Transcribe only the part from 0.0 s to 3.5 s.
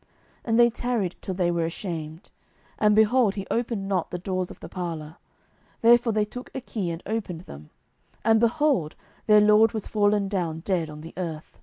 07:003:025 And they tarried till they were ashamed: and, behold, he